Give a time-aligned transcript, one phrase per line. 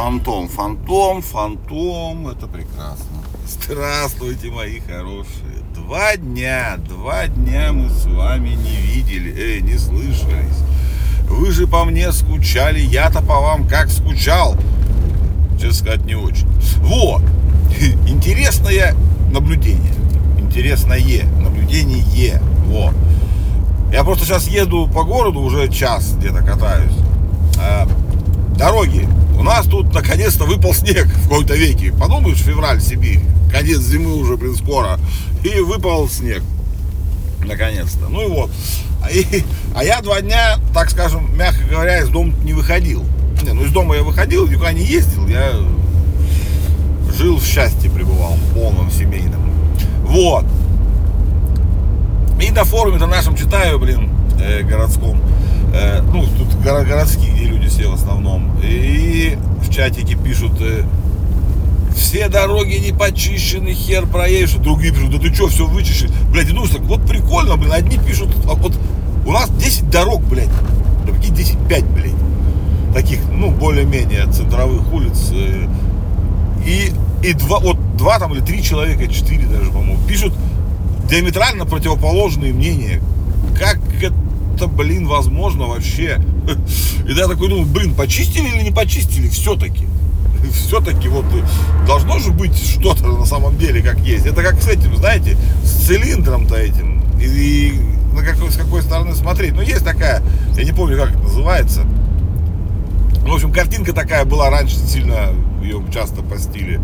[0.00, 3.18] фантом, фантом, фантом, это прекрасно.
[3.46, 5.60] Здравствуйте, мои хорошие.
[5.74, 10.56] Два дня, два дня мы с вами не видели, э, не слышались.
[11.28, 14.56] Вы же по мне скучали, я-то по вам как скучал.
[15.60, 16.48] Честно сказать, не очень.
[16.78, 17.22] Вот,
[18.08, 18.94] интересное
[19.30, 19.92] наблюдение.
[20.38, 22.40] Интересное наблюдение.
[22.64, 22.94] Вот.
[23.92, 26.94] Я просто сейчас еду по городу, уже час где-то катаюсь.
[27.58, 27.86] А,
[28.56, 29.06] дороги.
[29.40, 31.94] У нас тут наконец-то выпал снег в какой-то веке.
[31.98, 33.20] Подумаешь, февраль, Сибирь.
[33.50, 35.00] Конец зимы уже, блин, скоро.
[35.42, 36.42] И выпал снег.
[37.42, 38.10] Наконец-то.
[38.10, 38.50] Ну и вот.
[39.02, 39.24] А, и,
[39.74, 43.02] а я два дня, так скажем, мягко говоря, из дома не выходил.
[43.42, 45.26] Не, ну из дома я выходил, никуда не ездил.
[45.26, 45.54] Я
[47.16, 49.40] жил в счастье, пребывал, полном семейном.
[50.02, 50.44] Вот.
[52.42, 55.18] И на форуме-то нашем читаю, блин, э, городском.
[55.72, 58.50] Э, ну, тут горо- городские, где люди все в основном.
[58.62, 60.84] И в чатике пишут, э,
[61.94, 64.54] все дороги не почищены, хер проедешь.
[64.54, 66.08] Другие пишут, да ты что, все вычищи.
[66.32, 68.72] Блядь, ну так вот прикольно, блин, одни пишут, а вот
[69.26, 70.48] у нас 10 дорог, блядь.
[71.06, 72.14] Да какие 10, 5, блядь.
[72.94, 75.30] Таких, ну, более-менее центровых улиц.
[75.32, 75.68] Э,
[76.66, 80.34] и, и два, вот два там или три человека, четыре даже, по-моему, пишут
[81.08, 83.00] диаметрально противоположные мнения.
[83.58, 84.14] Как это,
[84.66, 86.20] блин, возможно вообще?
[87.08, 89.86] И я такой думаю, блин, почистили или не почистили все-таки?
[90.52, 91.26] Все-таки вот
[91.86, 94.26] должно же быть что-то на самом деле, как есть.
[94.26, 97.02] Это как с этим, знаете, с цилиндром-то этим.
[97.20, 97.72] И, и
[98.14, 99.54] на какой, с какой стороны смотреть.
[99.54, 100.22] Ну, есть такая,
[100.56, 101.84] я не помню, как это называется.
[103.22, 105.28] В общем, картинка такая была раньше, сильно
[105.62, 106.80] ее часто постили.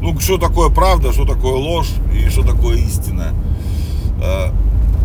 [0.00, 3.34] Ну, что такое правда, что такое ложь и что такое истина.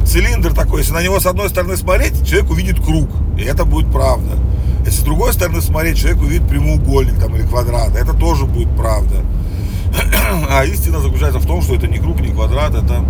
[0.05, 3.91] Цилиндр такой, если на него с одной стороны смотреть, человек увидит круг, и это будет
[3.91, 4.37] правда.
[4.85, 9.23] Если с другой стороны смотреть, человек увидит прямоугольник там, или квадрат, это тоже будет правда.
[10.49, 13.05] А истина заключается в том, что это не круг, не квадрат, это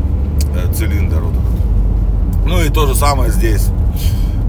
[0.55, 1.21] э, цилиндр.
[1.21, 2.45] Вот этот.
[2.45, 3.67] Ну и то же самое здесь.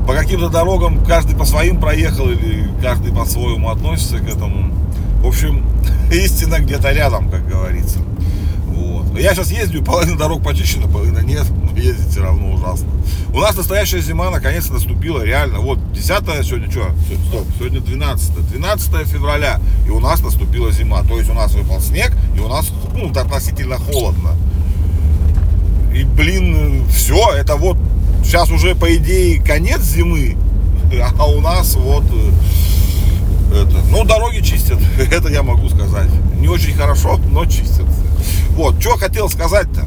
[0.06, 4.75] По каким-то дорогам каждый по своим проехал или каждый по-своему относится к этому.
[5.22, 5.65] В общем,
[6.12, 8.00] истина где-то рядом, как говорится.
[9.25, 12.89] Я сейчас ездю, половина дорог почищена, половина нет, но ездить все равно ужасно.
[13.33, 15.61] У нас настоящая зима наконец наступила, реально.
[15.61, 16.07] Вот 10
[16.47, 16.91] сегодня что?
[17.31, 21.05] Стоп, сегодня 12 12 февраля, и у нас наступила зима.
[21.05, 24.33] То есть у нас выпал снег, и у нас ну, относительно холодно.
[25.95, 27.79] И, блин, все, это вот
[28.23, 30.37] сейчас уже, по идее, конец зимы,
[31.19, 32.05] а у нас вот
[33.55, 36.11] это, ну, дороги чистят, это я могу сказать.
[36.39, 37.87] Не очень хорошо, но чистят.
[38.54, 39.84] Вот, что хотел сказать-то.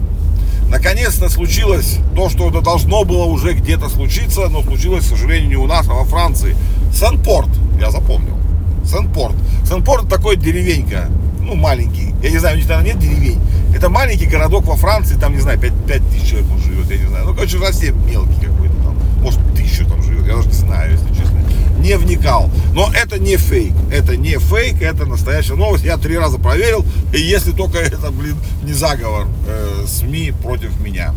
[0.70, 5.56] Наконец-то случилось то, что это должно было уже где-то случиться, но случилось, к сожалению, не
[5.56, 6.56] у нас, а во Франции.
[6.94, 8.38] Сен-Порт, я запомнил.
[8.84, 9.36] Сен-Порт.
[9.66, 12.14] Сен-Порт такой деревенька, ну, маленький.
[12.22, 13.40] Я не знаю, у них там нет деревень.
[13.74, 16.98] Это маленький городок во Франции, там, не знаю, 5, 5 тысяч человек он живет, я
[16.98, 17.26] не знаю.
[17.26, 18.98] Ну, короче, совсем мелкий какой-то там.
[19.22, 21.47] Может, тысячу там живет, я даже не знаю, если честно.
[21.78, 22.50] Не вникал.
[22.74, 23.74] Но это не фейк.
[23.92, 25.84] Это не фейк, это настоящая новость.
[25.84, 26.86] Я три раза проверил.
[27.14, 31.14] И если только это, блин, не заговор э, СМИ против меня.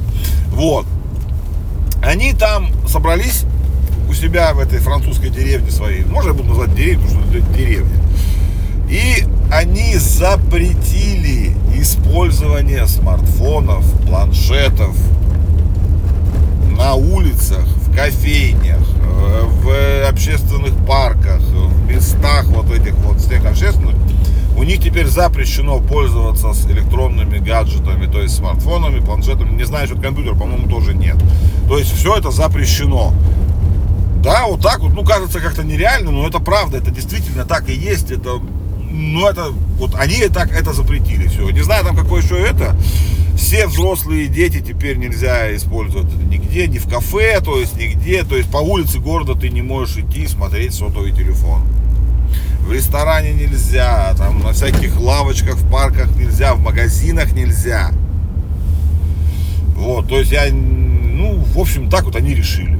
[0.49, 0.87] Вот.
[2.03, 3.45] Они там собрались
[4.09, 6.05] у себя в этой французской деревне своей.
[6.05, 8.03] Можно я буду назвать деревню, потому что это деревня.
[8.91, 14.97] И они запретили использование смартфонов, планшетов
[16.77, 18.81] на улицах, в кофейнях,
[19.63, 23.95] в общественных парках, в местах вот этих вот всех общественных.
[24.57, 29.57] У них теперь запрещено пользоваться с электронными гаджетами, то есть смартфонами, планшетами.
[29.57, 31.17] Не знаю, что компьютер, по-моему, тоже нет.
[31.69, 33.13] То есть все это запрещено.
[34.23, 37.75] Да, вот так вот, ну, кажется как-то нереально, но это правда, это действительно так и
[37.75, 38.39] есть, это
[38.91, 39.47] ну это,
[39.79, 41.49] вот они так это запретили все.
[41.51, 42.77] Не знаю там какое еще это.
[43.41, 48.23] Все взрослые дети теперь нельзя использовать нигде, ни в кафе, то есть нигде.
[48.23, 51.63] То есть по улице города ты не можешь идти и смотреть сотовый телефон.
[52.61, 57.93] В ресторане нельзя, там на всяких лавочках, в парках нельзя, в магазинах нельзя.
[59.75, 62.79] Вот, то есть я, ну, в общем, так вот они решили.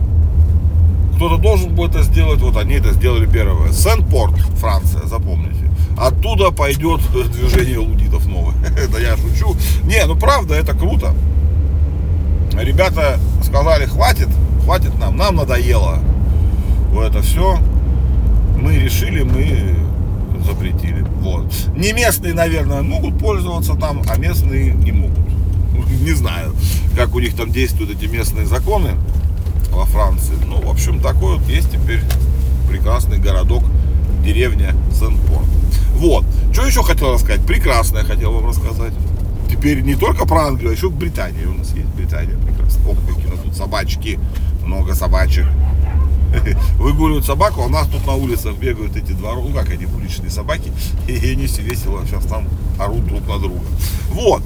[1.17, 3.73] Кто-то должен был это сделать, вот они это сделали первое.
[3.73, 5.70] Сен-Порт, Франция, запомните.
[6.01, 8.55] Оттуда пойдет движение лудитов новое.
[8.77, 9.55] Это я шучу.
[9.85, 11.15] Не, ну правда, это круто.
[12.59, 14.29] Ребята сказали, хватит,
[14.65, 15.99] хватит нам, нам надоело.
[16.91, 17.59] Вот это все.
[18.57, 19.77] Мы решили, мы
[20.45, 21.05] запретили.
[21.21, 21.53] Вот.
[21.77, 25.19] Не местные, наверное, могут пользоваться там, а местные не могут.
[26.03, 26.55] Не знаю,
[26.97, 28.93] как у них там действуют эти местные законы
[29.71, 30.35] во Франции.
[30.47, 32.01] Ну, в общем, такой вот есть теперь
[32.69, 33.63] прекрасный городок
[34.25, 35.60] деревня Сент-Порт.
[35.95, 36.25] Вот.
[36.53, 37.45] Что еще хотел рассказать?
[37.47, 38.93] Прекрасное хотел вам рассказать.
[39.51, 42.37] Теперь не только про Англию, а еще в Британии у нас есть Британия.
[42.47, 42.91] Прекрасно.
[42.91, 44.19] Ох, какие тут собачки.
[44.65, 45.47] Много собачек.
[46.79, 50.31] выгуливают собаку, а у нас тут на улицах бегают эти дворы, ну как они, уличные
[50.31, 50.73] собаки,
[51.09, 53.65] и они все весело сейчас там орут друг на друга.
[54.11, 54.43] Вот.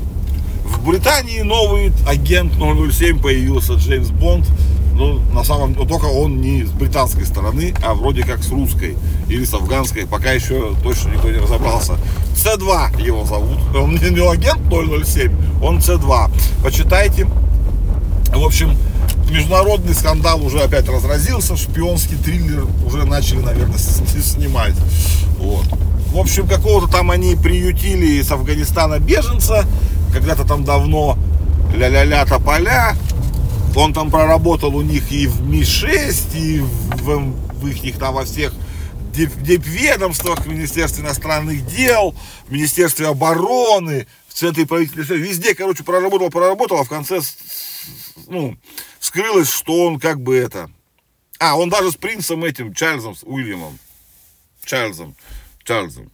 [0.64, 4.46] В Британии новый агент 007 появился, Джеймс Бонд.
[4.94, 8.96] Ну, на самом деле, только он не с британской стороны, а вроде как с русской
[9.28, 10.06] или с афганской.
[10.06, 11.98] Пока еще точно никто не разобрался.
[12.34, 13.58] С2 его зовут.
[13.74, 15.32] Он не агент 007,
[15.62, 16.30] он С2.
[16.62, 17.26] Почитайте.
[18.28, 18.76] В общем,
[19.30, 24.74] международный скандал уже опять разразился, шпионский триллер уже начали, наверное, снимать.
[25.38, 25.66] Вот.
[26.12, 29.64] В общем, какого-то там они приютили из Афганистана беженца,
[30.12, 31.18] когда-то там давно
[31.74, 32.94] ля-ля-ля тополя.
[33.76, 38.52] Он там проработал у них и в Ми-6, и в, в их там во всех
[39.12, 42.14] депведомствах, в Министерстве иностранных дел,
[42.46, 47.20] в Министерстве обороны, в Центре правительства, везде, короче, проработал, проработал, а в конце
[48.26, 48.56] ну,
[49.00, 50.70] скрылось, что он как бы это...
[51.38, 53.78] А, он даже с принцем этим, Чарльзом, с Уильямом.
[54.64, 55.16] Чарльзом,
[55.64, 56.10] Чарльзом.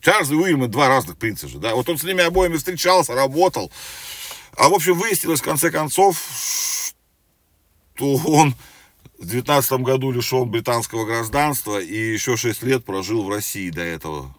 [0.00, 1.74] Чарльз и Уильям два разных принца же, да.
[1.74, 3.72] Вот он с ними обоими встречался, работал.
[4.56, 6.16] А, в общем, выяснилось, в конце концов,
[7.98, 8.54] что он
[9.18, 14.34] в 19 году лишен британского гражданства и еще 6 лет прожил в России до этого.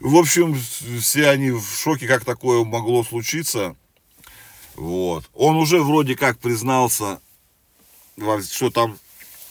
[0.00, 0.54] В общем,
[1.00, 3.74] все они в шоке, как такое могло случиться.
[4.76, 5.28] Вот.
[5.32, 7.20] Он уже вроде как признался,
[8.50, 8.98] что там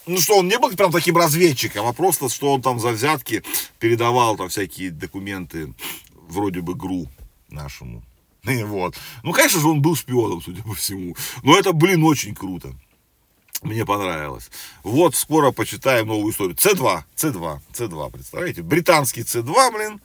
[0.05, 3.43] ну что, он не был прям таким разведчиком, а просто, что он там за взятки
[3.79, 5.73] передавал там всякие документы
[6.15, 7.07] вроде бы ГРУ
[7.49, 8.03] нашему.
[8.65, 8.95] Вот.
[9.23, 11.15] Ну, конечно же, он был шпионом, судя по всему.
[11.43, 12.73] Но это, блин, очень круто.
[13.61, 14.49] Мне понравилось.
[14.83, 16.55] Вот, скоро почитаем новую историю.
[16.55, 18.61] С2, С2, С2, представляете?
[18.61, 20.01] Британский С2, блин,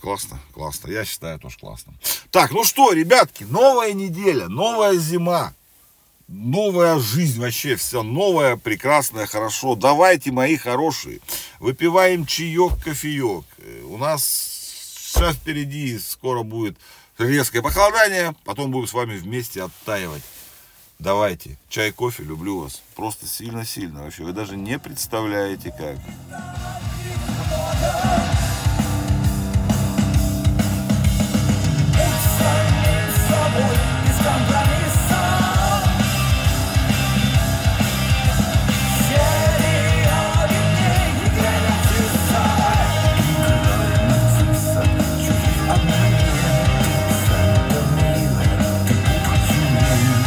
[0.00, 0.90] Классно, классно.
[0.90, 1.92] Я считаю, тоже классно.
[2.30, 5.54] Так, ну что, ребятки, новая неделя, новая зима,
[6.28, 9.74] новая жизнь вообще, все новое, прекрасное, хорошо.
[9.74, 11.20] Давайте, мои хорошие,
[11.58, 13.44] выпиваем чаек, кофеек.
[13.84, 14.57] У нас
[15.08, 16.76] сейчас впереди скоро будет
[17.18, 20.22] резкое похолодание, потом будем с вами вместе оттаивать.
[20.98, 22.82] Давайте, чай, кофе, люблю вас.
[22.96, 24.24] Просто сильно-сильно вообще.
[24.24, 25.98] Вы даже не представляете как.
[34.20, 34.57] It's,